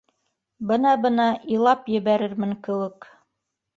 [0.69, 1.27] —Бына-бына
[1.57, 3.11] илап ебәрермен кеүек